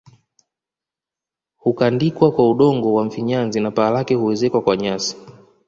[1.57, 5.17] Hukandikwa kwa udongo wa mfinyanzi na paa lake huezekwa kwa nyasi